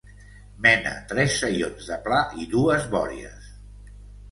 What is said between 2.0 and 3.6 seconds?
pla i dues bòries.